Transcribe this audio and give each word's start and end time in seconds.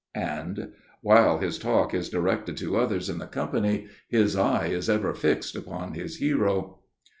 '"and 0.15 0.69
"while 1.01 1.37
his 1.37 1.59
talk 1.59 1.93
is 1.93 2.09
directed 2.09 2.57
to 2.57 2.75
others 2.75 3.07
in 3.07 3.19
the 3.19 3.27
company, 3.27 3.85
his 4.07 4.35
eye 4.35 4.65
is 4.65 4.89
ever 4.89 5.13
fixed 5.13 5.55
upon 5.55 5.93
his 5.93 6.17
hero." 6.17 6.79